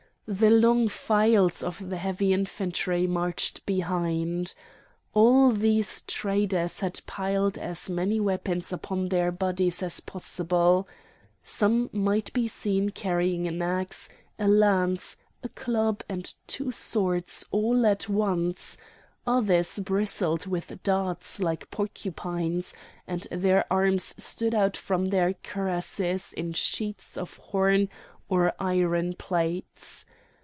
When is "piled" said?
7.05-7.57